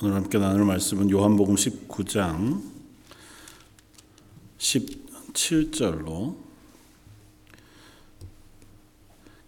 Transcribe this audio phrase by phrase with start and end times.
[0.00, 2.62] 오늘 함께 나눌 말씀은 요한복음 19장
[4.58, 6.36] 17절로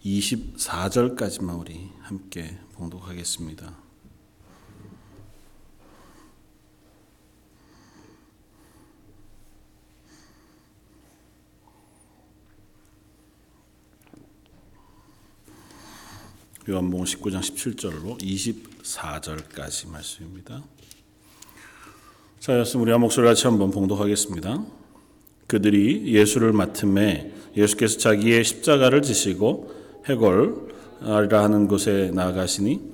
[0.05, 3.90] 24절까지만 우리 함께 봉독하겠습니다.
[16.71, 20.63] 요한복음 19장 17절로 24절까지 말씀입니다.
[22.39, 24.65] 자, 였으면 우리 한 목소리 같이 한번 봉독하겠습니다.
[25.49, 29.75] 그들이 예수를 맡음에 예수께서 자기의 십자가를 지시고
[30.09, 32.93] 해골이라 하는 곳에 나아가시니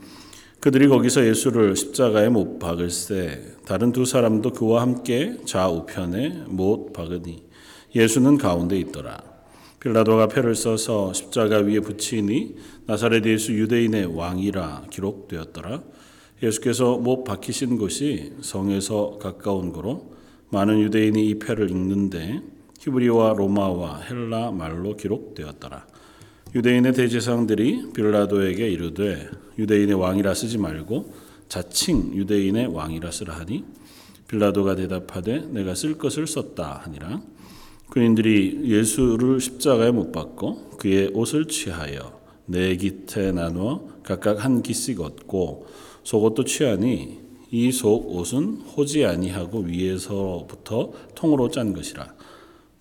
[0.60, 7.44] 그들이 거기서 예수를 십자가에 못 박을세 다른 두 사람도 그와 함께 좌우편에 못 박으니
[7.94, 9.35] 예수는 가운데 있더라.
[9.80, 15.82] 빌라도가 표를 써서 십자가 위에 붙이니 나사렛 예수 유대인의 왕이라 기록되었더라.
[16.42, 20.14] 예수께서 못 박히신 곳이 성에서 가까운 거로
[20.50, 22.42] 많은 유대인이 이 표를 읽는데
[22.80, 25.86] 히브리와 로마와 헬라 말로 기록되었더라.
[26.54, 29.28] 유대인의 대제사장들이 빌라도에게 이르되
[29.58, 31.12] 유대인의 왕이라 쓰지 말고
[31.48, 33.64] 자칭 유대인의 왕이라 쓰라 하니
[34.28, 37.20] 빌라도가 대답하되 내가 쓸 것을 썼다 하니라.
[37.90, 45.66] 그인들이 예수를 십자가에 못 박고 그의 옷을 취하여 네 깃에 나누어 각각 한 깃씩 얻고
[46.02, 52.14] 속옷도 취하니 이 속 옷은 호지 아니하고 위에서부터 통으로 짠 것이라.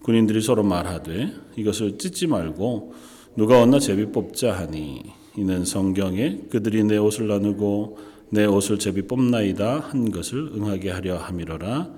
[0.02, 2.94] 군인들이 서로 말하되 이것을 찢지 말고
[3.36, 5.04] 누가 얻나 제비 뽑자 하니
[5.38, 7.98] 이는 성경에 그들이 내 옷을 나누고
[8.32, 11.90] 내 옷을 제비 뽑나이다 한 것을 응하게 하려 함이로라.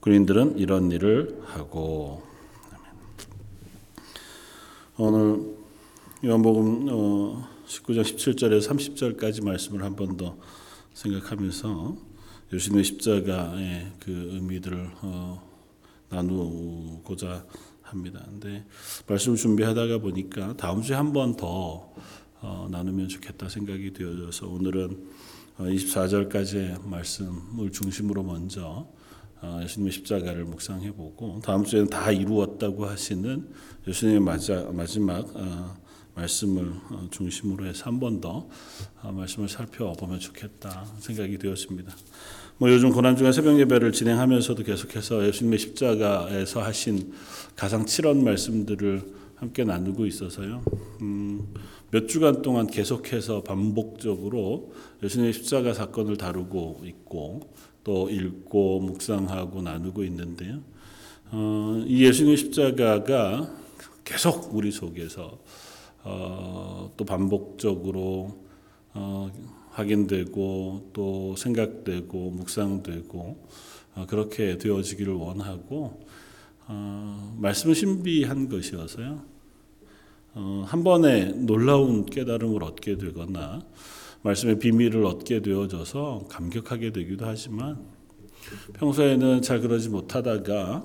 [0.00, 2.22] 군인들은 이런 일을 하고
[5.02, 5.56] 오늘
[6.22, 6.84] 요한복음
[7.66, 10.36] 19장 17절에서 30절까지 말씀을 한 번 더
[10.92, 11.96] 생각하면서
[12.52, 15.42] 예수님의 십자가의 그 의미들을 어,
[16.10, 17.46] 나누고자
[17.80, 18.26] 합니다.
[18.28, 18.66] 근데
[19.06, 21.94] 말씀을 준비하다가 보니까 다음 주에 한 번더
[22.42, 25.02] 어, 나누면 좋겠다 생각이 되어져서 오늘은
[25.60, 28.86] 24절까지의 어, 말씀을 중심으로 먼저
[29.62, 33.48] 예수님의 십자가를 묵상해보고 다음 주에는 다 이루었다고 하시는
[33.86, 34.20] 예수님의
[34.72, 35.26] 마지막
[36.14, 38.48] 말씀을 어, 중심으로 해서 한 번더
[39.02, 41.94] 어, 말씀을 살펴보면 좋겠다 생각이 되었습니다.
[42.58, 47.14] 뭐 요즘 고난 중에 새벽 예배를 진행하면서도 계속해서 예수님의 십자가에서 하신
[47.56, 50.62] 가장 칠원 말씀들을 함께 나누고 있어서요.
[51.00, 51.54] 음,
[51.90, 57.52] 몇 주간 동안 계속해서 반복적으로 예수님의 십자가 사건을 다루고 있고
[57.82, 60.60] 또 읽고 묵상하고 나누고 있는데요.
[61.32, 63.52] 어, 이 예수님의 십자가가
[64.04, 65.38] 계속 우리 속에서
[66.04, 68.38] 어, 또 반복적으로
[68.94, 69.30] 어,
[69.70, 73.48] 확인되고 또 생각되고 묵상되고
[73.96, 76.04] 어, 그렇게 되어지기를 원하고
[76.66, 79.39] 어, 말씀은 신비한 것이어서요.
[80.34, 83.60] 어, 한 번에 놀라운 깨달음을 얻게 되거나
[84.22, 87.78] 말씀의 비밀을 얻게 되어져서 감격하게 되기도 하지만
[88.74, 90.84] 평소에는 잘 그러지 못하다가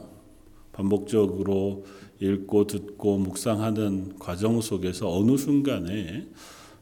[0.72, 1.85] 반복적으로
[2.19, 6.28] 읽고 듣고 묵상하는 과정 속에서 어느 순간에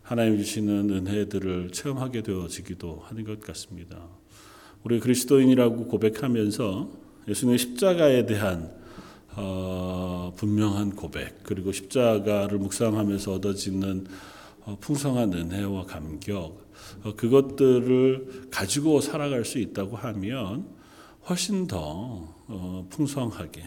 [0.02, 4.07] 하나님 주시는 은혜들을 체험하게 되어지기도 하는 것 같습니다.
[4.84, 6.90] 우리 그리스도인이라고 고백하면서
[7.28, 8.82] 예수님의 십자가에 대한
[9.35, 14.07] 어, 분명한 고백 그리고 십자가를 묵상하면서 얻어지는
[14.66, 16.63] 어, 풍성한 은혜와 감격
[17.03, 20.67] 어, 그것들을 가지고 살아갈 수 있다고 하면
[21.29, 23.63] 훨씬 더 어, 풍성하게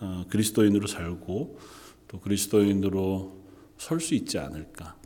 [0.00, 1.58] 어, 그리스도인으로 살고
[2.08, 3.36] 또 그리스도인으로
[3.78, 4.96] 설 수 있지 않을까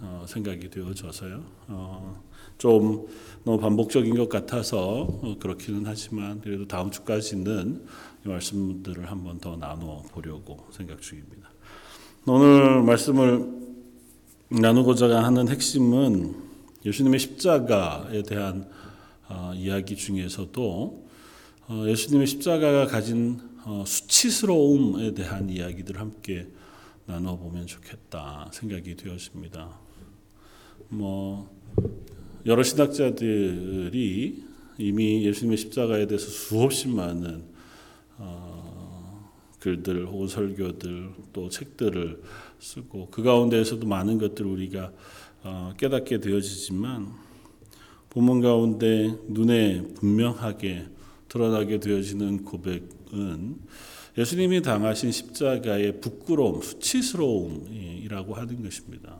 [0.00, 1.42] 어, 생각이 되어져서요.
[1.68, 2.22] 어,
[2.58, 3.06] 좀
[3.44, 10.66] 너무 반복적인 것 같아서 그렇기는 하지만 그래도 다음 주까지는 이 말씀들을 한번 더 나누어 보려고
[10.72, 11.50] 생각 중입니다.
[12.26, 13.46] 오늘 말씀을
[14.48, 16.34] 나누고자 하는 핵심은
[16.84, 18.68] 예수님의 십자가에 대한
[19.54, 21.06] 이야기 중에서도
[21.86, 26.46] 예수님의 십자가가 가진 어, 수치스러움에 대한 이야기들 함께
[27.06, 29.80] 나눠보면 좋겠다 생각이 되었습니다.
[30.90, 31.50] 뭐
[32.44, 34.44] 여러 신학자들이
[34.76, 37.53] 이미 예수님의 십자가에 대해서 수없이 많은 어,
[39.64, 42.20] 글들 혹은 설교들 또 책들을
[42.60, 44.92] 쓰고 그 가운데에서도 많은 것들을 우리가
[45.42, 47.10] 어, 깨닫게 되어지지만
[48.10, 50.86] 본문 가운데 눈에 분명하게
[51.28, 53.56] 드러나게 되어지는 고백은
[54.18, 59.16] 예수님이 당하신 십자가의 부끄러움, 수치스러움이라고 하는 것입니다.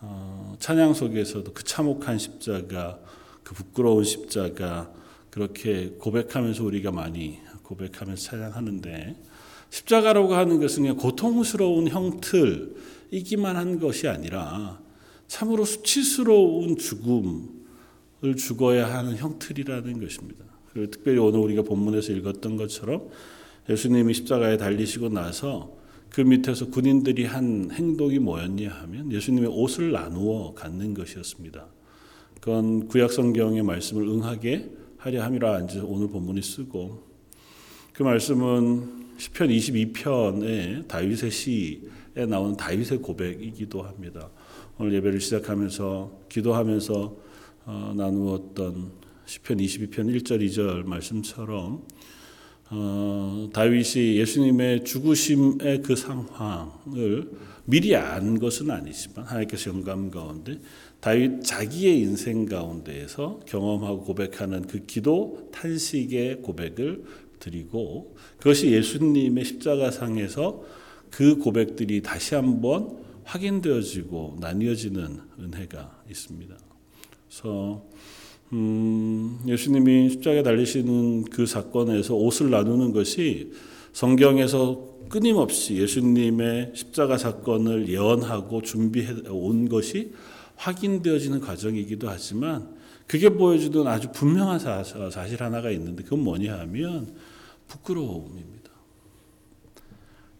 [0.00, 3.00] 어, 찬양 속에서도 그 참혹한 십자가,
[3.42, 4.92] 그 부끄러운 십자가
[5.28, 9.29] 그렇게 고백하면서 우리가 많이 고백하면서 찬양하는데
[9.70, 14.80] 십자가라고 하는 것은 고통스러운 형틀이기만 한 것이 아니라
[15.28, 20.44] 참으로 수치스러운 죽음을 죽어야 하는 형틀이라는 것입니다.
[20.72, 23.08] 그리고 특별히 오늘 우리가 본문에서 읽었던 것처럼
[23.68, 25.78] 예수님이 십자가에 달리시고 나서
[26.10, 31.66] 그 밑에서 군인들이 한 행동이 뭐였냐 하면 예수님의 옷을 나누어 갖는 것이었습니다.
[32.40, 37.04] 그건 구약 성경의 말씀을 응하게 하려 함이라 이제 오늘 본문이 쓰고
[37.92, 44.30] 그 말씀은 시편 22편의 다윗의 시에 나오는 다윗의 고백이기도 합니다.
[44.78, 47.16] 오늘 예배를 시작하면서 기도하면서
[47.66, 48.92] 어, 나누었던
[49.26, 51.82] 시편 22편 1절 2절 말씀처럼
[52.70, 57.30] 어, 다윗이 예수님의 죽으심의 그 상황을
[57.66, 60.58] 미리 안 것은 아니지만 하나님께서 영감 가운데
[61.00, 67.04] 다윗 자기의 인생 가운데에서 경험하고 고백하는 그 기도 탄식의 고백을
[67.40, 70.62] 드리고 그것이 예수님의 십자가상에서
[71.10, 76.56] 그 고백들이 다시 한번 확인되어지고 나뉘어지는 은혜가 있습니다.
[77.28, 77.84] 그래서
[78.52, 83.52] 음, 예수님이 십자가에 달리시는 그 사건에서 옷을 나누는 것이
[83.92, 90.12] 성경에서 끊임없이 예수님의 십자가 사건을 예언하고 준비해 온 것이
[90.56, 92.68] 확인되어지는 과정이기도 하지만
[93.06, 94.60] 그게 보여주는 아주 분명한
[95.10, 97.12] 사실 하나가 있는데 그건 뭐냐 하면
[97.70, 98.70] 부끄러움입니다.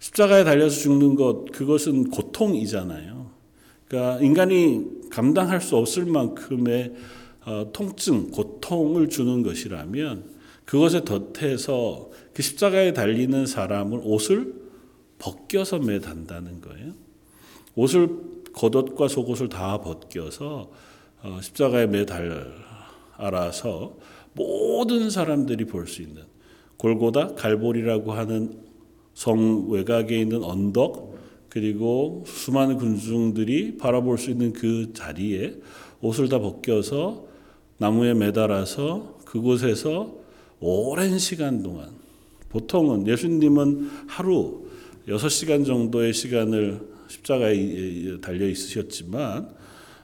[0.01, 3.31] 십자가에 달려서 죽는 것 그것은 고통이잖아요.
[3.87, 6.95] 그러니까 인간이 감당할 수 없을 만큼의
[7.47, 14.55] 어, 통증, 고통을 주는 것이라면 그것에 덧해서 그 십자가에 달리는 사람을 옷을
[15.19, 16.93] 벗겨서 매단다는 거예요.
[17.75, 18.09] 옷을
[18.53, 20.71] 겉옷과 속옷을 다 벗겨서
[21.23, 23.97] 어, 십자가에 매달아서
[24.35, 26.30] 모든 사람들이 볼 수 있는
[26.81, 28.55] 골고다 갈보리라고 하는
[29.13, 31.15] 성 외곽에 있는 언덕
[31.51, 35.57] 그리고 수많은 군중들이 바라볼 수 있는 그 자리에
[36.01, 37.27] 옷을 다 벗겨서
[37.77, 40.15] 나무에 매달아서 그곳에서
[40.61, 41.91] 오랜 시간 동안
[42.49, 44.65] 보통은 예수님은 하루
[45.07, 49.51] 6시간 정도의 시간을 십자가에 달려 있으셨지만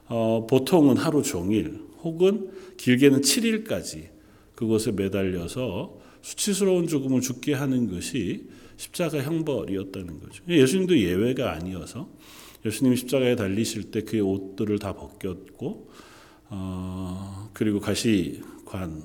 [0.08, 4.08] 어, 보통은 하루 종일 혹은 길게는 7일까지
[4.54, 10.42] 그곳에 매달려서 수치스러운 죽음을 죽게 하는 것이 십자가 형벌이었다는 거죠.
[10.48, 12.10] 예수님도 예외가 아니어서
[12.64, 15.88] 예수님이 십자가에 달리실 때 그의 옷들을 다 벗겼고
[16.48, 19.02] 어, 그리고 가시관을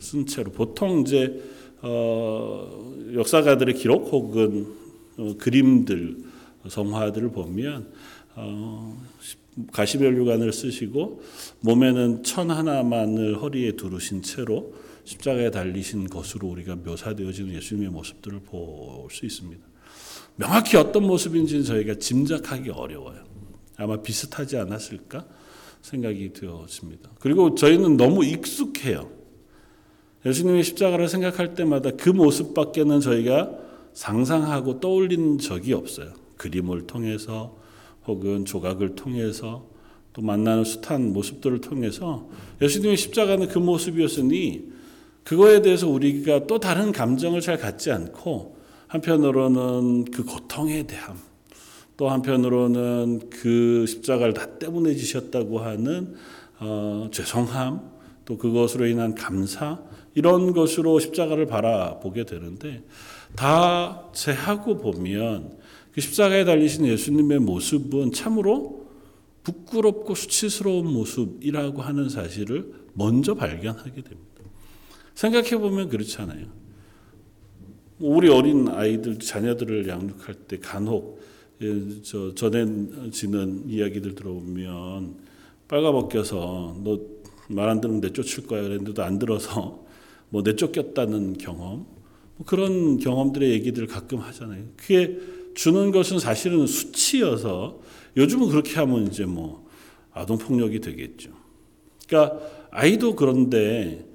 [0.00, 1.40] 쓴 채로 보통 이제
[1.80, 4.74] 어, 역사가들의 기록 혹은
[5.16, 6.16] 어, 그림들
[6.66, 7.92] 성화들을 보면
[8.34, 9.00] 어,
[9.72, 11.22] 가시별류관을 쓰시고
[11.60, 19.24] 몸에는 천 하나만을 허리에 두르신 채로 십자가에 달리신 것으로 우리가 묘사되어지는 예수님의 모습들을 볼 수
[19.24, 19.66] 있습니다.
[20.36, 23.24] 명확히 어떤 모습인지는 저희가 짐작하기 어려워요.
[23.78, 25.26] 아마 비슷하지 않았을까
[25.80, 27.10] 생각이 되어집니다.
[27.20, 29.10] 그리고 저희는 너무 익숙해요.
[30.26, 33.50] 예수님의 십자가를 생각할 때마다 그 모습밖에는 저희가
[33.94, 36.12] 상상하고 떠올린 적이 없어요.
[36.36, 37.56] 그림을 통해서
[38.06, 39.66] 혹은 조각을 통해서
[40.12, 42.28] 또 만나는 숱한 모습들을 통해서
[42.60, 44.77] 예수님의 십자가는 그 모습이었으니
[45.28, 48.56] 그거에 대해서 우리가 또 다른 감정을 잘 갖지 않고
[48.86, 51.18] 한편으로는 그 고통에 대함
[51.98, 56.14] 또 한편으로는 그 십자가를 다 때문에 지셨다고 하는
[56.60, 57.90] 어, 죄송함
[58.24, 59.82] 또 그것으로 인한 감사
[60.14, 62.82] 이런 것으로 십자가를 바라보게 되는데
[63.36, 65.58] 다 제하고 보면
[65.92, 68.88] 그 십자가에 달리신 예수님의 모습은 참으로
[69.42, 74.27] 부끄럽고 수치스러운 모습이라고 하는 사실을 먼저 발견하게 됩니다.
[75.18, 76.46] 생각해 보면 그렇잖아요.
[77.98, 81.20] 우리 어린 아이들 자녀들을 양육할 때 간혹
[81.60, 85.16] 예, 저 전해지는 이야기들 들어보면
[85.66, 87.18] 빨가벗겨서 너
[87.50, 89.84] 말 안 들으면 내쫓을 거야 그랬는데도 안 들어서
[90.28, 91.86] 뭐 내쫓겼다는 경험
[92.36, 94.64] 뭐 그런 경험들의 얘기들을 가끔 하잖아요.
[94.76, 95.18] 그게
[95.54, 97.80] 주는 것은 사실은 수치여서
[98.16, 99.66] 요즘은 그렇게 하면 이제 뭐
[100.12, 101.30] 아동 폭력이 되겠죠.
[102.06, 102.38] 그러니까
[102.70, 104.07] 아이도 그런데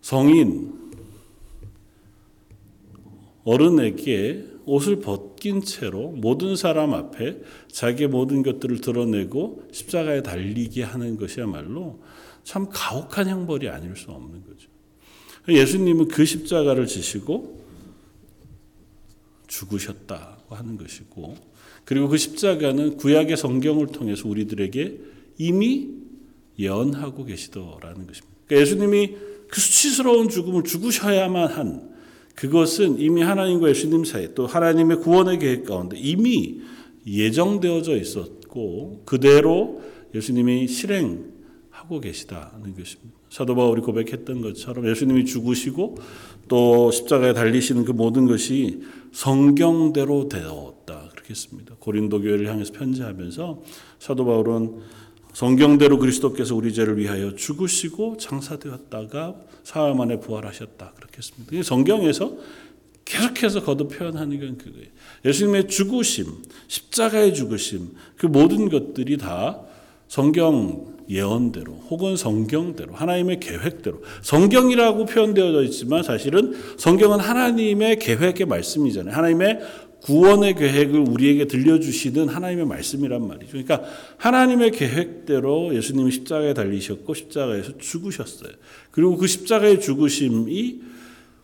[0.00, 0.78] 성인
[3.44, 12.00] 어른에게 옷을 벗긴 채로 모든 사람 앞에 자기의 모든 것들을 드러내고 십자가에 달리게 하는 것이야말로
[12.44, 14.68] 참 가혹한 형벌이 아닐 수 없는 거죠.
[15.48, 17.60] 예수님은 그 십자가를 지시고
[19.48, 21.34] 죽으셨다고 하는 것이고,
[21.84, 25.00] 그리고 그 십자가는 구약의 성경을 통해서 우리들에게
[25.38, 25.88] 이미
[26.58, 28.36] 예언하고 계시더라는 것입니다.
[28.46, 29.16] 그러니까 예수님이
[29.50, 31.90] 그 수치스러운 죽음을 죽으셔야만 한
[32.34, 36.60] 그것은 이미 하나님과 예수님 사이 또 하나님의 구원의 계획 가운데 이미
[37.06, 39.82] 예정되어져 있었고 그대로
[40.14, 43.20] 예수님이 실행하고 계시다는 것입니다.
[43.28, 45.98] 사도 바울이 고백했던 것처럼 예수님이 죽으시고
[46.48, 48.80] 또 십자가에 달리시는 그 모든 것이
[49.12, 51.76] 성경대로 되었다 그렇게 했습니다.
[51.78, 53.62] 고린도 교회를 향해서 편지하면서
[54.00, 54.80] 사도 바울은
[55.32, 61.62] 성경대로 그리스도께서 우리 죄를 위하여 죽으시고 장사되었다가 사흘 만에 부활하셨다 그렇게 했습니다.
[61.62, 62.36] 성경에서
[63.04, 64.86] 계속해서 거듭 표현하는 건 그거예요.
[65.24, 66.26] 예수님의 죽으심,
[66.68, 69.60] 십자가의 죽으심, 그 모든 것들이 다
[70.06, 79.12] 성경 예언대로 혹은 성경대로 하나님의 계획대로 성경이라고 표현되어져 있지만 사실은 성경은 하나님의 계획의 말씀이잖아요.
[79.14, 79.60] 하나님의
[80.02, 83.52] 구원의 계획을 우리에게 들려주시는 하나님의 말씀이란 말이죠.
[83.52, 83.82] 그러니까
[84.16, 88.52] 하나님의 계획대로 예수님이 십자가에 달리셨고 십자가에서 죽으셨어요.
[88.90, 90.80] 그리고 그 십자가의 죽으심이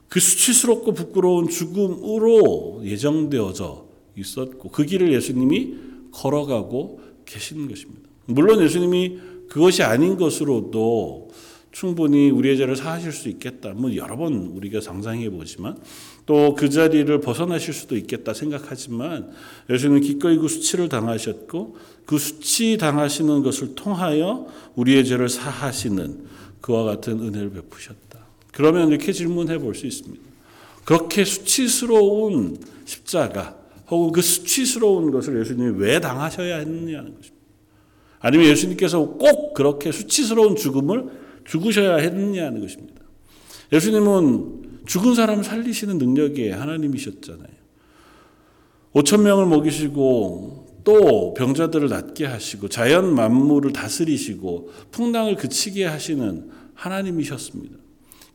[0.08, 3.86] 그 수치스럽고 부끄러운 죽음으로 예정되어져
[4.16, 5.74] 있었고 그 길을 예수님이
[6.12, 8.08] 걸어가고 계시는 것입니다.
[8.26, 11.30] 물론 예수님이 그것이 아닌 것으로도
[11.76, 13.74] 충분히 우리의 죄를 사하실 수 있겠다.
[13.74, 15.76] 뭐 여러 번 우리가 상상해 보지만
[16.24, 19.30] 또 그 자리를 벗어나실 수도 있겠다 생각하지만
[19.68, 26.24] 예수님은 기꺼이 그 수치를 당하셨고 그 수치 당하시는 것을 통하여 우리의 죄를 사하시는
[26.62, 28.20] 그와 같은 은혜를 베푸셨다.
[28.52, 30.24] 그러면 이렇게 질문해 볼 수 있습니다.
[30.86, 32.56] 그렇게 수치스러운
[32.86, 33.54] 십자가
[33.90, 37.36] 혹은 그 수치스러운 것을 예수님이 왜 당하셔야 했느냐는 것입니다.
[38.20, 43.02] 아니면 예수님께서 꼭 그렇게 수치스러운 죽음을 죽으셔야 했느냐는 것입니다.
[43.72, 47.56] 예수님은 죽은 사람을 살리시는 능력이 하나님이셨잖아요.
[48.94, 57.85] 5천 명을 먹이시고 또 병자들을 낫게 하시고 자연 만물을 다스리시고 풍랑을 그치게 하시는 하나님이셨습니다.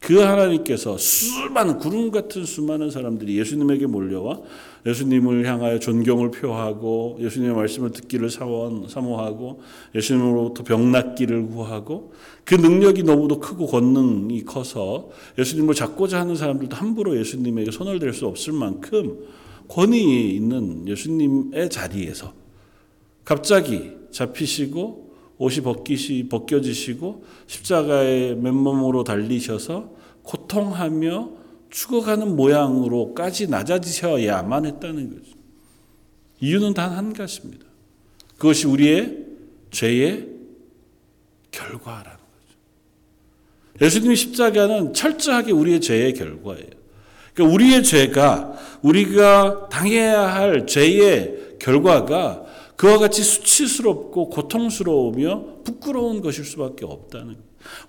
[0.02, 4.42] 그 하나님께서 수많은 구름 같은 수많은 사람들이 예수님에게 몰려와
[4.84, 9.62] 예수님을 향하여 존경을 표하고 예수님의 말씀을 듣기를 사모하고
[9.94, 17.16] 예수님으로부터 병 낫기를 구하고 그 능력이 너무도 크고 권능이 커서 예수님을 잡고자 하는 사람들도 함부로
[17.16, 19.20] 예수님에게 손을 댈 수 없을 만큼
[19.68, 22.34] 권위 있는 예수님의 자리에서
[23.24, 25.11] 갑자기 잡히시고
[25.42, 31.32] 옷이 벗기시 벗겨지시고 십자가에 맨몸으로 달리셔서 고통하며
[31.72, 35.32] 죽어가는 모양으로까지 낮아지셔야만 했다는 거죠.
[36.42, 37.66] 이유는 단 한 가지입니다.
[38.38, 39.18] 그것이 우리의
[39.72, 40.28] 죄의
[41.50, 43.84] 결과라는 거죠.
[43.84, 46.70] 예수님의 십자가는 철저하게 우리의 죄의 결과예요.
[47.34, 52.41] 그러니까 우리의 죄가 우리가 당해야 할 죄의 결과가
[52.82, 57.36] 그와 같이 수치스럽고 고통스러우며 부끄러운 것일 수밖에 없다는.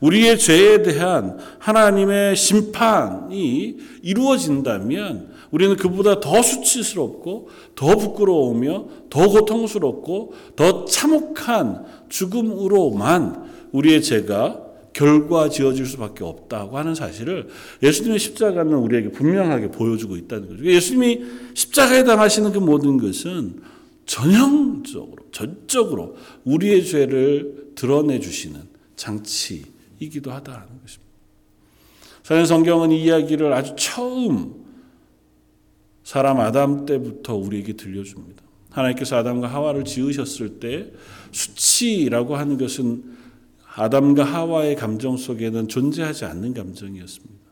[0.01, 10.85] 우리의 죄에 대한 하나님의 심판이 이루어진다면 우리는 그보다 더 수치스럽고 더 부끄러우며 더 고통스럽고 더
[10.85, 14.61] 참혹한 죽음으로만 우리의 죄가
[14.93, 17.49] 결과 지어질 수밖에 없다고 하는 사실을
[17.83, 20.67] 예수님의 십자가는 우리에게 분명하게 보여주고 있다는 거죠.
[20.67, 21.23] 예수님이
[21.55, 23.72] 십자가에 당하시는 그 모든 것은
[24.07, 28.61] 전형적으로, 전적으로 우리의 죄를 드러내 주시는
[28.97, 32.47] 장치이기도 하다는 것입니다.
[32.47, 34.63] 성경은 이 이야기를 아주 처음
[36.05, 38.43] 사람 아담 때부터 우리에게 들려줍니다.
[38.71, 40.93] 하나님께서 아담과 하와를 지으셨을 때
[41.31, 43.05] 수치라고 하는 것은
[43.75, 47.43] 아담과 하와의 감정 속에는 존재하지 않는 감정이었습니다.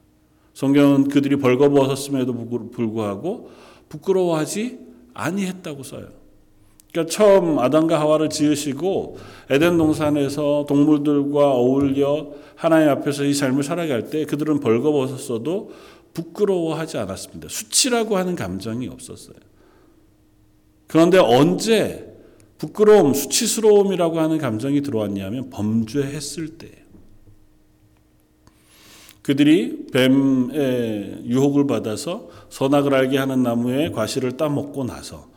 [0.55, 2.35] 성경은 그들이 벌거벗었음에도
[2.71, 3.51] 불구하고
[3.89, 4.79] 부끄러워하지
[5.15, 6.20] 아니했다고 써요.
[6.93, 9.19] 그러니까 처음 아담과 하와를 지으시고
[9.49, 15.73] 에덴 동산에서 동물들과 어울려 하나님 앞에서 이 삶을 살아갈 때 그들은 벌거벗었어도
[16.13, 17.49] 부끄러워하지 않았습니다.
[17.49, 19.37] 수치라고 하는 감정이 없었어요.
[20.89, 22.13] 그런데 언제
[22.59, 26.75] 부끄러움, 수치스러움이라고 하는 감정이 들어왔냐면 범죄했을 때예요.
[29.23, 35.30] 그들이 뱀의 유혹을 받아서 선악을 알게 하는 나무의 과실을 따먹고 나서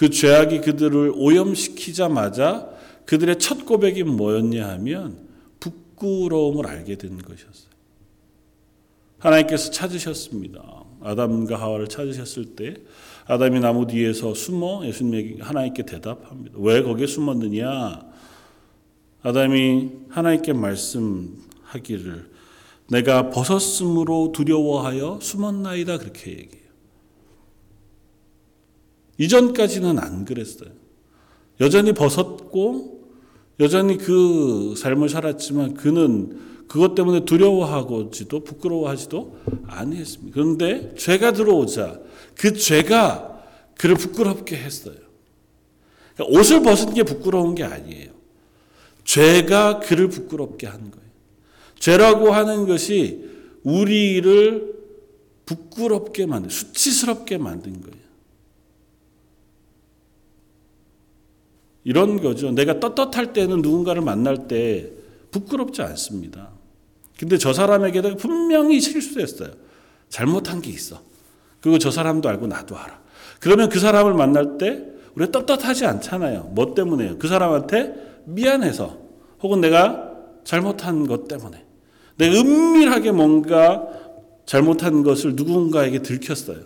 [0.00, 2.70] 그 죄악이 그들을 오염시키자마자
[3.04, 5.28] 그들의 첫 고백이 뭐였냐 하면
[5.60, 7.68] 부끄러움을 알게 된 것이었어요.
[9.18, 10.84] 하나님께서 찾으셨습니다.
[11.02, 12.76] 아담과 하와를 찾으셨을 때
[13.26, 16.56] 아담이 나무 뒤에서 숨어 예수님에게 하나님께 대답합니다.
[16.58, 18.00] 왜 거기에 숨었느냐?
[19.22, 22.30] 아담이 하나님께 말씀하기를
[22.88, 26.59] 내가 벗었으므로 두려워하여 숨었나이다 그렇게 얘기해요.
[29.20, 30.70] 이전까지는 안 그랬어요.
[31.60, 33.00] 여전히 벗었고
[33.60, 39.36] 여전히 그 삶을 살았지만 그는 그것 때문에 두려워하고지도 부끄러워하지도
[39.66, 40.34] 아니했습니다.
[40.34, 42.00] 그런데 죄가 들어오자
[42.34, 43.44] 그 죄가
[43.76, 44.96] 그를 부끄럽게 했어요.
[46.14, 48.12] 그러니까 옷을 벗은 게 부끄러운 게 아니에요.
[49.04, 51.10] 죄가 그를 부끄럽게 한 거예요.
[51.78, 53.28] 죄라고 하는 것이
[53.64, 54.74] 우리를
[55.44, 58.09] 부끄럽게 만든, 수치스럽게 만든 거예요.
[61.84, 62.50] 이런 거죠.
[62.50, 64.90] 내가 떳떳할 때는 누군가를 만날 때
[65.30, 66.50] 부끄럽지 않습니다.
[67.18, 69.50] 근데 저 사람에게도 분명히 실수했어요.
[70.08, 71.00] 잘못한 게 있어.
[71.60, 73.00] 그리고 저 사람도 알고 나도 알아.
[73.40, 74.84] 그러면 그 사람을 만날 때
[75.14, 76.50] 우리가 떳떳하지 않잖아요.
[76.54, 77.18] 뭐 때문에요?
[77.18, 78.98] 그 사람한테 미안해서
[79.42, 80.10] 혹은 내가
[80.44, 81.64] 잘못한 것 때문에
[82.16, 83.86] 내가 은밀하게 뭔가
[84.46, 86.58] 잘못한 것을 누군가에게 들켰어요.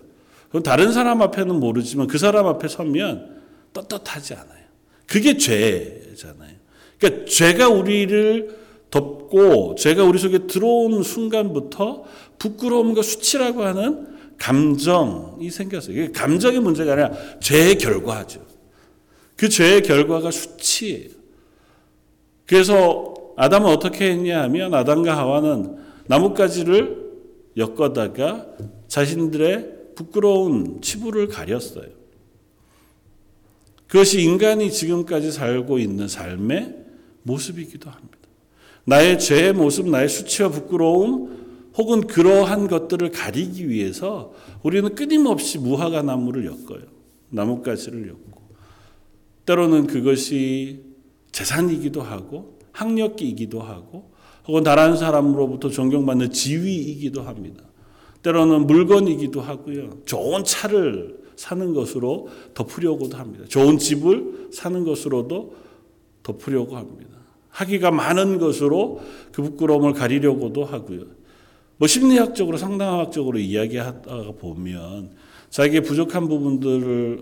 [0.48, 3.42] 그럼 다른 사람 앞에는 모르지만 그 사람 앞에 서면
[3.72, 4.63] 떳떳하지 않아요.
[5.06, 6.54] 그게 죄잖아요.
[6.98, 12.04] 그러니까 죄가 우리를 덮고 죄가 우리 속에 들어온 순간부터
[12.38, 15.96] 부끄러움과 수치라고 하는 감정이 생겼어요.
[15.96, 18.44] 이게 감정의 문제가 아니라 죄의 결과죠.
[19.36, 21.10] 그 죄의 결과가 수치예요.
[22.46, 27.04] 그래서 아담은 어떻게 했냐 하면 아담과 하와는 나뭇가지를
[27.56, 28.46] 엮어다가
[28.88, 31.88] 자신들의 부끄러운 치부를 가렸어요.
[33.94, 36.74] 그것이 인간이 지금까지 살고 있는 삶의
[37.22, 38.18] 모습이기도 합니다.
[38.82, 44.34] 나의 죄의 모습, 나의 수치와 부끄러움, 혹은 그러한 것들을 가리기 위해서
[44.64, 46.82] 우리는 끊임없이 무화과 나무를 엮어요.
[47.30, 48.42] 나뭇가지를 엮고.
[49.46, 50.80] 때로는 그것이
[51.30, 54.10] 재산이기도 하고, 학력이기도 하고,
[54.48, 57.62] 혹은 다른 사람으로부터 존경받는 지위이기도 합니다.
[58.22, 60.00] 때로는 물건이기도 하고요.
[60.04, 63.44] 좋은 차를 사는 것으로 덮으려고도 합니다.
[63.48, 65.54] 좋은 집을 사는 것으로도
[66.22, 67.10] 덮으려고 합니다.
[67.50, 69.00] 하기가 많은 것으로
[69.32, 71.02] 그 부끄러움을 가리려고도 하고요.
[71.76, 75.10] 뭐 심리학적으로 상담학적으로 이야기하다가 보면
[75.50, 77.20] 자기의 부족한 부분들을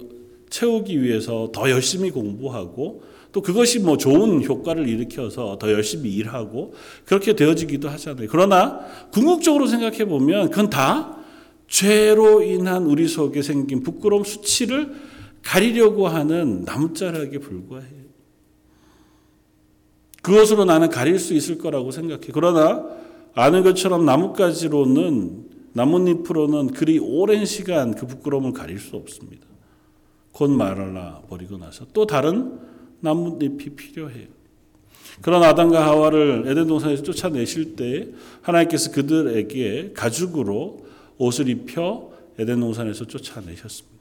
[0.48, 6.74] 채우기 위해서 더 열심히 공부하고 또 그것이 뭐 좋은 효과를 일으켜서 더 열심히 일하고
[7.06, 8.28] 그렇게 되어지기도 하잖아요.
[8.30, 11.16] 그러나 궁극적으로 생각해 보면 그건 다
[11.72, 14.94] 죄로 인한 우리 속에 생긴 부끄러움 수치를
[15.42, 18.02] 가리려고 하는 나뭇자락에 불과해요.
[20.20, 22.26] 그것으로 나는 가릴 수 있을 거라고 생각해.
[22.34, 22.86] 그러나
[23.34, 29.46] 아는 것처럼 나뭇가지로는 나뭇잎으로는 그리 오랜 시간 그 부끄러움을 가릴 수 없습니다.
[30.30, 32.58] 곧 말라 버리고 나서 또 다른
[33.00, 34.28] 나뭇잎이 필요해요.
[35.22, 38.08] 그런 아담과 하와를 에덴 동산에서 쫓아내실 때
[38.42, 43.92] 하나님께서 그들에게 가죽으로 옷을 입혀 에덴 동산에서 쫓아내셨습니다.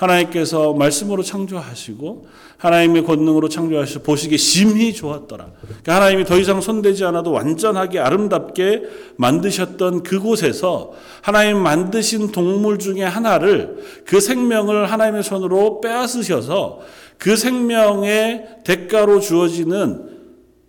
[0.00, 2.26] 하나님께서 말씀으로 창조하시고
[2.56, 5.52] 하나님의 권능으로 창조하셔서 보시기에 심히 좋았더라.
[5.60, 8.82] 그러니까 하나님이 더 이상 손대지 않아도 완전하게 아름답게
[9.16, 13.76] 만드셨던 그곳에서 하나님 만드신 동물 중에 하나를
[14.06, 16.80] 그 생명을 하나님의 손으로 빼앗으셔서
[17.18, 20.18] 그 생명의 대가로 주어지는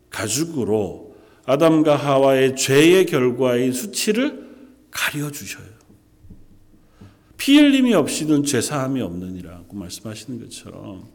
[0.10, 4.51] 가죽으로 아담과 하와의 죄의 결과인 수치를
[4.92, 5.66] 가려 주셔요.
[7.38, 11.06] 피 흘림이 없이는 죄사함이 없느니라고 말씀하시는 것처럼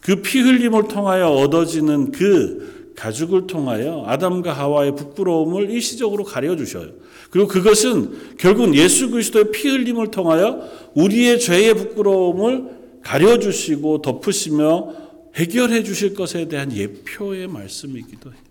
[0.00, 6.92] 그 피 흘림을 통하여 얻어지는 그 가죽을 통하여 아담과 하와의 부끄러움을 일시적으로 가려 주셔요.
[7.30, 10.62] 그리고 그것은 결국 예수 그리스도의 피 흘림을 통하여
[10.94, 14.94] 우리의 죄의 부끄러움을 가려 주시고 덮으시며
[15.34, 18.45] 해결해 주실 것에 대한 예표의 말씀이기도 해요.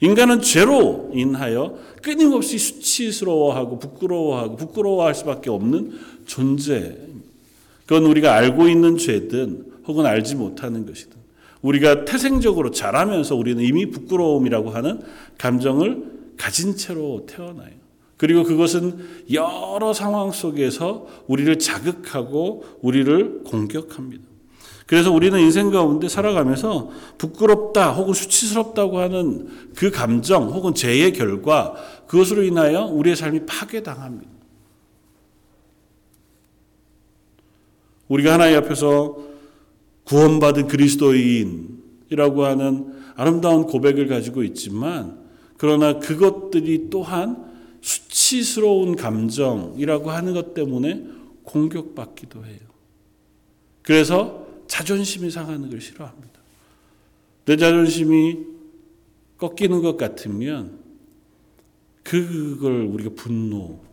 [0.00, 6.96] 인간은 죄로 인하여 끊임없이 수치스러워하고 부끄러워하고 부끄러워할 수밖에 없는 존재.
[7.86, 11.16] 그건 우리가 알고 있는 죄든 혹은 알지 못하는 것이든
[11.62, 15.00] 우리가 태생적으로 자라면서 우리는 이미 부끄러움이라고 하는
[15.38, 16.04] 감정을
[16.36, 17.70] 가진 채로 태어나요.
[18.16, 18.98] 그리고 그것은
[19.32, 24.24] 여러 상황 속에서 우리를 자극하고 우리를 공격합니다.
[24.86, 31.74] 그래서 우리는 인생 가운데 살아가면서 부끄럽다 혹은 수치스럽다고 하는 그 감정 혹은 죄의 결과
[32.06, 34.30] 그것으로 인하여 우리의 삶이 파괴당합니다.
[38.08, 39.18] 우리가 하나님 앞에서
[40.04, 45.18] 구원받은 그리스도인이라고 하는 아름다운 고백을 가지고 있지만
[45.56, 47.44] 그러나 그것들이 또한
[47.80, 51.06] 수치스러운 감정이라고 하는 것 때문에
[51.42, 52.60] 공격받기도 해요.
[53.82, 56.40] 그래서 자존심이 상하는 걸 싫어합니다.
[57.44, 58.38] 내 자존심이
[59.38, 60.78] 꺾이는 것 같으면
[62.02, 63.86] 그걸 우리가 분노합니다.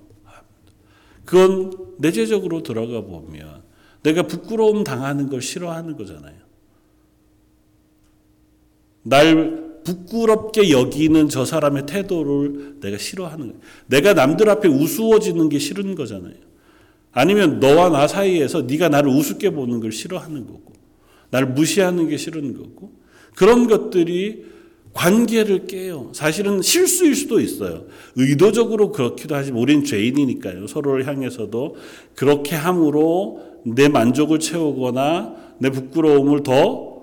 [1.26, 3.64] 그건 내재적으로 들어가 보면
[4.04, 6.36] 내가 부끄러움 당하는 걸 싫어하는 거잖아요.
[9.04, 13.60] 날 부끄럽게 여기는 저 사람의 태도를 내가 싫어하는 거예요.
[13.88, 16.53] 내가 남들 앞에 우스워지는 게 싫은 거잖아요.
[17.14, 20.74] 아니면 너와 나 사이에서 네가 나를 우습게 보는 걸 싫어하는 거고,
[21.30, 22.92] 나를 무시하는 게 싫은 거고,
[23.36, 24.46] 그런 것들이
[24.94, 26.12] 관계를 깨요.
[26.14, 27.86] 사실은 실수일 수도 있어요.
[28.16, 30.68] 의도적으로 그렇기도 하지만 우린 죄인이니까요.
[30.68, 31.76] 서로를 향해서도
[32.16, 36.94] 그렇게 함으로 내 만족을 채우거나 내 부끄러움을 더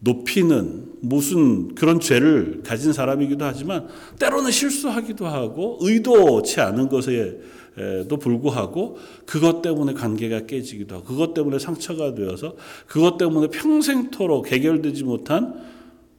[0.00, 3.86] 높이는 무슨 그런 죄를 가진 사람이기도 하지만
[4.18, 12.14] 때로는 실수하기도 하고 의도치 않은 것에도 불구하고 그것 때문에 관계가 깨지기도 하고 그것 때문에 상처가
[12.14, 15.76] 되어서 그것 때문에 평생토록 해결되지 못한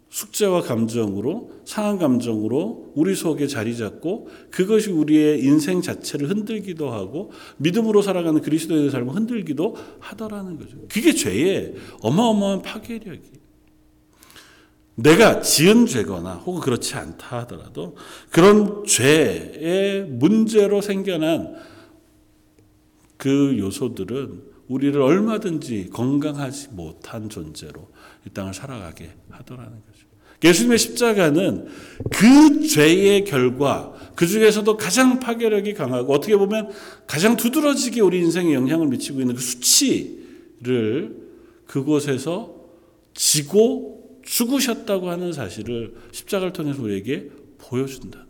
[0.10, 8.02] 숙제와 감정으로 상한 감정으로 우리 속에 자리 잡고 그것이 우리의 인생 자체를 흔들기도 하고 믿음으로
[8.02, 10.78] 살아가는 그리스도인의 삶을 흔들기도 하더라는 거죠.
[10.90, 13.47] 그게 죄의 어마어마한 파괴력이.
[14.98, 17.96] 내가 지은 죄거나 혹은 그렇지 않다 하더라도
[18.32, 21.56] 그런 죄의 문제로 생겨난
[23.16, 27.90] 그 요소들은 우리를 얼마든지 건강하지 못한 존재로
[28.26, 30.08] 이 땅을 살아가게 하더라는 거죠.
[30.44, 31.68] 예수님의 십자가는
[32.12, 36.70] 그 죄의 결과, 그 중에서도 가장 파괴력이 강하고 어떻게 보면
[37.06, 41.16] 가장 두드러지게 우리 인생에 영향을 미치고 있는 그 수치를
[41.66, 42.56] 그곳에서
[43.14, 43.97] 지고
[44.28, 48.26] 죽으셨다고 하는 사실을 십자가를 통해서 우리에게 보여준다.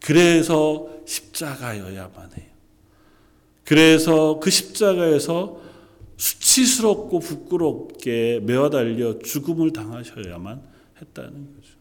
[0.00, 2.46] 그래서 십자가여야만 해요.
[3.64, 5.60] 그래서 그 십자가에서
[6.16, 10.60] 수치스럽고 부끄럽게 매어 달려 죽음을 당하셔야만
[11.00, 11.72] 했다는 거죠.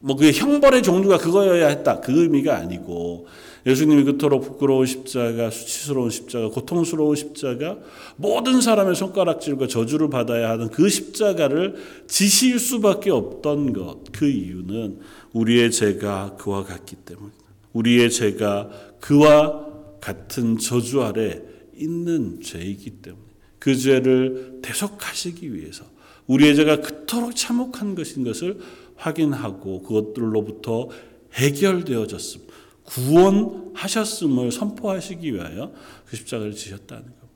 [0.00, 2.00] 뭐 그게 형벌의 종류가 그거여야 했다.
[2.00, 3.26] 그 의미가 아니고
[3.66, 7.78] 예수님이 그토록 부끄러운 십자가, 수치스러운 십자가, 고통스러운 십자가,
[8.16, 13.98] 모든 사람의 손가락질과 저주를 받아야 하는 그 십자가를 지실 수밖에 없던 것.
[14.12, 15.00] 그 이유는
[15.32, 17.38] 우리의 죄가 그와 같기 때문이다.
[17.72, 18.70] 우리의 죄가
[19.00, 19.66] 그와
[20.00, 21.40] 같은 저주 아래
[21.76, 23.24] 있는 죄이기 때문에
[23.58, 25.84] 그 죄를 대속하시기 위해서
[26.26, 28.58] 우리의 죄가 그토록 참혹한 것인 것을
[28.96, 30.88] 확인하고 그것들로부터
[31.34, 32.42] 해결되어졌음,
[32.90, 35.72] 구원하셨음을 선포하시기 위하여
[36.06, 37.28] 그 십자가를 지셨다는 겁니다.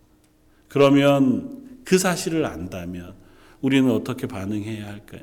[0.68, 3.14] 그러면 그 사실을 안다면
[3.60, 5.22] 우리는 어떻게 반응해야 할까요?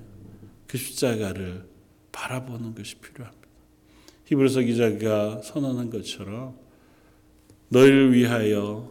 [0.67, 1.65] 그 십자가를
[2.13, 3.47] 바라보는 것이 필요합니다.
[4.25, 6.55] 히브리서 기자가 선언한 것처럼
[7.67, 8.89] 너희를 위하여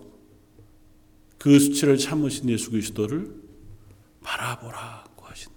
[1.38, 3.34] 그 수치를 참으신 예수 그리스도를
[4.22, 5.56] 바라보라고 하시는.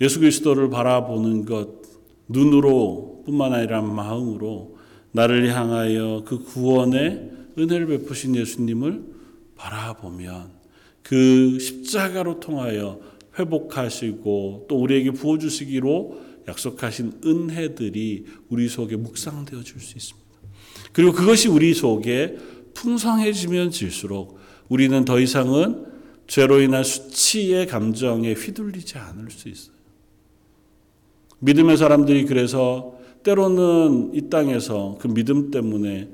[0.00, 1.82] 예수 그리스도를 바라보는 것
[2.28, 4.76] 눈으로 뿐만 아니라 마음으로
[5.12, 9.04] 나를 향하여 그 구원의 은혜를 베푸신 예수님을
[9.56, 10.50] 바라보면
[11.02, 13.00] 그 십자가로 통하여
[13.38, 20.22] 회복하시고 또 우리에게 부어주시기로 약속하신 은혜들이 우리 속에 묵상되어 줄 수 있습니다.
[20.92, 22.36] 그리고 그것이 우리 속에
[22.74, 25.86] 풍성해지면 질수록 우리는 더 이상은
[26.26, 29.74] 죄로 인한 수치의 감정에 휘둘리지 않을 수 있어요.
[31.40, 36.08] 믿음의 사람들이 그래서 때로는 이 땅에서 그 믿음 때문에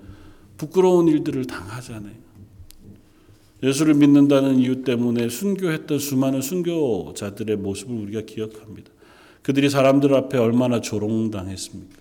[0.57, 2.15] 부끄러운 일들을 당하잖아요.
[3.63, 8.91] 예수를 믿는다는 이유 때문에 순교했던 수많은 순교자들의 모습을 우리가 기억합니다.
[9.43, 11.97] 그들이 사람들 앞에 얼마나 조롱당했습니까?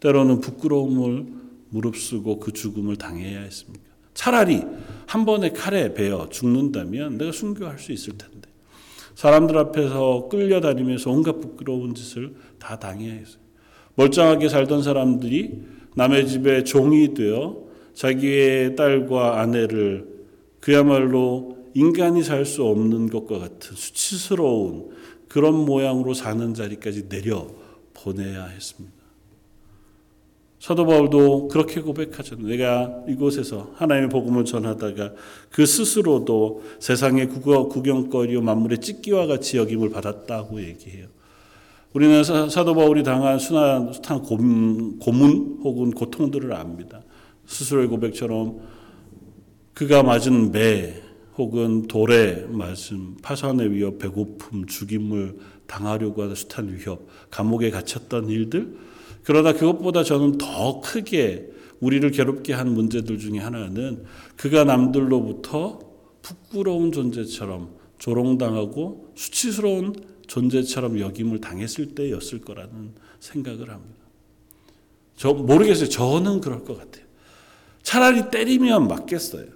[0.00, 1.26] 때로는 부끄러움을
[1.70, 3.84] 무릅쓰고 그 죽음을 당해야 했습니까?
[4.14, 4.62] 차라리
[5.06, 8.48] 한 번에 칼에 베어 죽는다면 내가 순교할 수 있을 텐데.
[9.14, 13.47] 사람들 앞에서 끌려다니면서 온갖 부끄러운 짓을 다 당해야 했어요.
[13.98, 15.60] 멀쩡하게 살던 사람들이
[15.96, 20.06] 남의 집에 종이 되어 자기의 딸과 아내를
[20.60, 24.90] 그야말로 인간이 살 수 없는 것과 같은 수치스러운
[25.28, 27.48] 그런 모양으로 사는 자리까지 내려
[27.92, 28.96] 보내야 했습니다.
[30.60, 32.46] 사도 바울도 그렇게 고백하잖아요.
[32.46, 35.12] 내가 이곳에서 하나님의 복음을 전하다가
[35.50, 41.17] 그 스스로도 세상의 구경거리요 만물의 찢기와 같이 여김을 받았다고 얘기해요.
[41.98, 43.90] 우리는 사도 바울이 당한 순한,
[45.00, 47.02] 고문 혹은 고통들을 압니다.
[47.44, 48.60] 스스로의 고백처럼
[49.74, 50.94] 그가 맞은 매
[51.36, 58.76] 혹은 돌에 맞은 파산의 위협, 배고픔, 죽임을 당하려고 하는 숱한 위협, 감옥에 갇혔던 일들
[59.24, 64.04] 그러나 그것보다 저는 더 크게 우리를 괴롭게 한 문제들 중에 하나는
[64.36, 65.80] 그가 남들로부터
[66.22, 73.98] 부끄러운 존재처럼 조롱당하고 수치스러운 존재처럼 여김을 당했을 때였을 거라는 생각을 합니다.
[75.16, 75.88] 저 모르겠어요.
[75.88, 77.04] 저는 그럴 것 같아요.
[77.82, 79.46] 차라리 때리면 맞겠어요.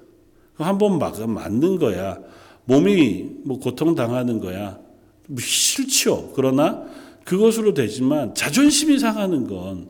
[0.56, 2.18] 한번 맞으면 맞는 거야.
[2.64, 4.80] 몸이 뭐 고통 당하는 거야.
[5.28, 6.32] 뭐 싫죠.
[6.35, 6.85] 그러나
[7.24, 9.88] 그것으로 되지만 자존심이 상하는 건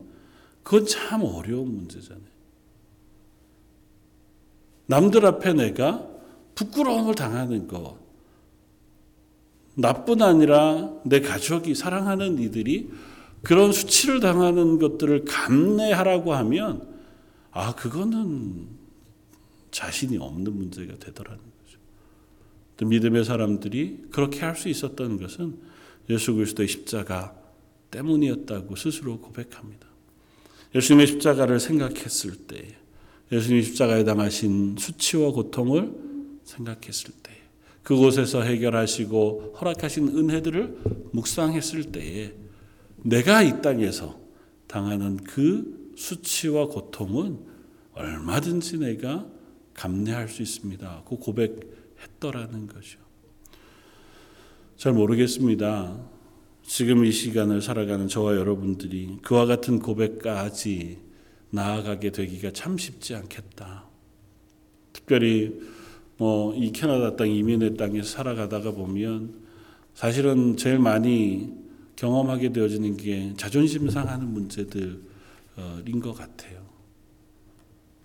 [0.61, 2.33] 그건 참 어려운 문제잖아요.
[4.85, 6.07] 남들 앞에 내가
[6.55, 8.02] 부끄러움을 당하는 것.
[9.75, 12.89] 나뿐 아니라 내 가족이 사랑하는 이들이
[13.41, 16.87] 그런 수치를 당하는 것들을 감내하라고 하면
[17.51, 18.67] 아, 그거는
[19.71, 21.79] 자신이 없는 문제가 되더라는 거죠.
[22.77, 25.57] 또 믿음의 사람들이 그렇게 할 수 있었던 것은
[26.09, 27.35] 예수 그리스도의 십자가
[27.91, 29.87] 때문이었다고 스스로 고백합니다.
[30.75, 32.75] 예수님의 십자가를 생각했을 때,
[33.31, 35.93] 예수님이 십자가에 당하신 수치와 고통을
[36.43, 37.42] 생각했을 때,
[37.83, 42.33] 그곳에서 해결하시고 허락하신 은혜들을 묵상했을 때에
[43.03, 44.19] 내가 이 땅에서
[44.67, 47.39] 당하는 그 수치와 고통은
[47.93, 49.27] 얼마든지 내가
[49.73, 51.03] 감내할 수 있습니다.
[51.07, 52.99] 그 고백했더라는 거죠.
[54.77, 55.99] 잘 모르겠습니다.
[56.63, 60.99] 지금 이 시간을 살아가는 저와 여러분들이 그와 같은 고백까지
[61.49, 63.85] 나아가게 되기가 참 쉽지 않겠다.
[64.93, 65.61] 특별히
[66.17, 69.41] 뭐 이 캐나다 땅 이민의 땅에서 살아가다가 보면
[69.93, 71.53] 사실은 제일 많이
[71.95, 74.99] 경험하게 되어지는 게 자존심 상하는 문제들인
[76.01, 76.63] 것 같아요.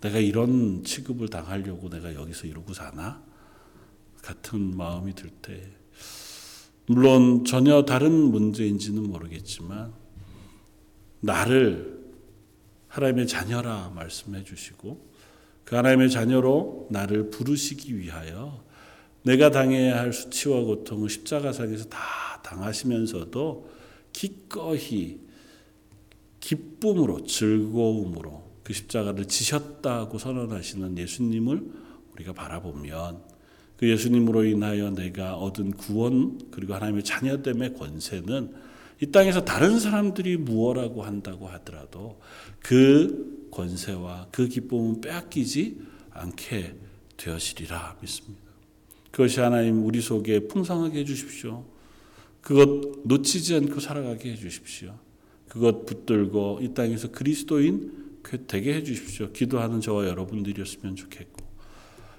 [0.01, 3.21] 내가 이런 취급을 당하려고 내가 여기서 이러고 사나?
[4.21, 5.71] 같은 마음이 들 때,
[6.85, 9.93] 물론 전혀 다른 문제인지는 모르겠지만,
[11.21, 11.99] 나를
[12.87, 15.08] 하나님의 자녀라 말씀해 주시고,
[15.69, 18.63] 그 하나님의 자녀로 나를 부르시기 위하여
[19.21, 23.69] 내가 당해야 할 수치와 고통을 십자가상에서 다 당하시면서도
[24.11, 25.19] 기꺼이
[26.39, 31.61] 기쁨으로 즐거움으로 그 십자가를 지셨다고 선언하시는 예수님을
[32.13, 33.21] 우리가 바라보면
[33.77, 38.55] 그 예수님으로 인하여 내가 얻은 구원 그리고 하나님의 자녀됨의 권세는
[39.01, 42.19] 이 땅에서 다른 사람들이 무엇라고 한다고 하더라도
[42.59, 45.81] 그 권세와 그 기쁨은 빼앗기지
[46.11, 46.75] 않게
[47.17, 48.43] 되어지리라 믿습니다.
[49.11, 51.65] 그것이 하나님 우리 속에 풍성하게 해주십시오.
[52.41, 54.97] 그것 놓치지 않고 살아가게 해주십시오.
[55.47, 59.31] 그것 붙들고 이 땅에서 그리스도인 되게 해주십시오.
[59.31, 61.49] 기도하는 저와 여러분들이었으면 좋겠고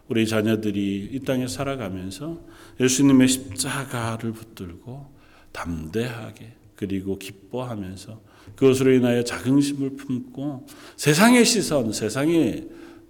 [0.09, 2.41] 우리 자녀들이 이 땅에 살아가면서
[2.81, 5.07] 예수님의 십자가를 붙들고
[5.53, 8.21] 담대하게 그리고 기뻐하면서
[8.57, 12.69] 그것으로 인하여 자긍심을 품고 세상의 시선, 세상의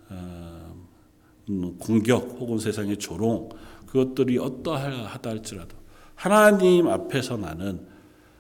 [0.09, 0.75] 어,
[1.79, 3.51] 공격 혹은 세상의 조롱
[3.87, 5.77] 그것들이 어떠하다 할지라도
[6.15, 7.81] 하나님 앞에서 나는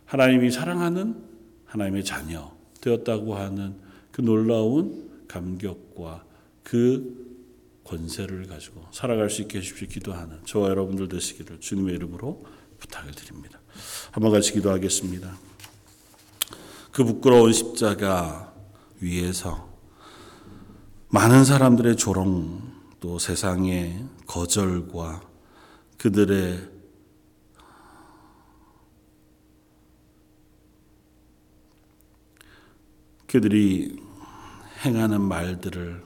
[0.04, 1.16] 하나님이 사랑하는
[1.64, 3.76] 하나님의 자녀 되었다고 하는
[4.10, 6.24] 그 놀라운 감격과
[6.62, 7.20] 그
[7.84, 12.44] 권세를 가지고 살아갈 수 있게 해주십시오 기도하는 저와 여러분들 되시기를 주님의 이름으로
[12.78, 13.60] 부탁을 드립니다.
[14.12, 15.49] 한번 같이 기도하겠습니다.
[17.00, 18.52] 그 부끄러운 십자가
[19.00, 19.70] 위에서
[21.08, 22.60] 많은 사람들의 조롱
[23.00, 25.22] 또 세상의 거절과
[25.96, 26.70] 그들의
[33.26, 33.98] 그들이
[34.84, 36.04] 행하는 말들을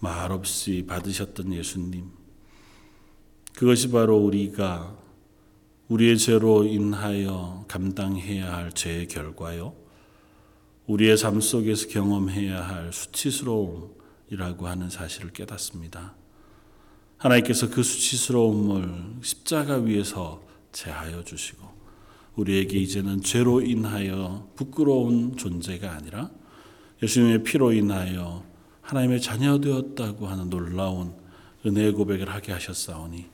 [0.00, 2.10] 말없이 받으셨던 예수님.
[3.54, 4.94] 그것이 바로 우리가
[5.88, 9.87] 우리의 죄로 인하여 감당해야 할 죄의 결과요.
[10.88, 16.14] 우리의 삶 속에서 경험해야 할 수치스러움이라고 하는 사실을 깨닫습니다.
[17.18, 21.68] 하나님께서 그 수치스러움을 십자가 위에서 제하여 주시고
[22.36, 26.30] 우리에게 이제는 죄로 인하여 부끄러운 존재가 아니라
[27.02, 28.44] 예수님의 피로 인하여
[28.80, 31.12] 하나님의 자녀 되었다고 하는 놀라운
[31.66, 33.26] 은혜의 고백을 하게 하셨사오니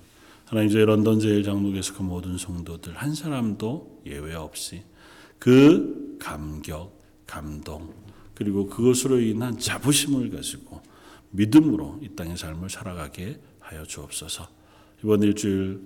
[0.46, 4.82] 하나님 저희 런던 제일 장로교에서 그 모든 성도들 한 사람도 예외 없이
[5.38, 7.94] 그 감격, 감동
[8.34, 10.82] 그리고 그것으로 인한 자부심을 가지고
[11.30, 14.48] 믿음으로 이 땅의 삶을 살아가게 하여 주옵소서.
[15.02, 15.80] 이번 일주일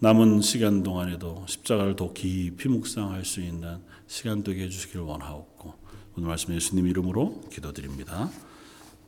[0.00, 5.74] 남은 시간 동안에도 십자가를 더 깊이 묵상할 수 있는 시간 되게 해주시길 원하옵고
[6.16, 8.30] 오늘 말씀 예수님 이름으로 기도드립니다.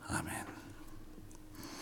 [0.08, 0.55] 아멘.